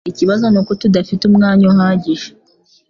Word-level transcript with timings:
Ikibazo 0.11 0.45
nuko 0.49 0.71
tudafite 0.81 1.21
umwanya 1.29 1.63
uhagije. 1.71 2.29